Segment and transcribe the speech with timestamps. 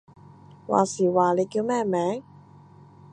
[0.65, 2.23] 話時話，你叫咩名？